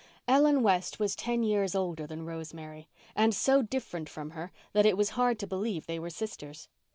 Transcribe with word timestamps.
Ellen 0.27 0.63
West 0.63 0.99
was 0.99 1.15
ten 1.15 1.43
years 1.43 1.75
older 1.75 2.07
than 2.07 2.25
Rosemary, 2.25 2.89
and 3.15 3.35
so 3.35 3.61
different 3.61 4.09
from 4.09 4.31
her 4.31 4.51
that 4.73 4.83
it 4.87 4.97
was 4.97 5.11
hard 5.11 5.37
to 5.37 5.45
believe 5.45 5.85
they 5.85 5.99
were 5.99 6.09
sisters. 6.09 6.69